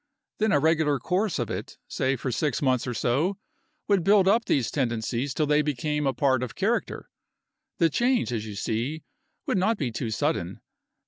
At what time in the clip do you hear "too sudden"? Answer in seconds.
9.91-10.59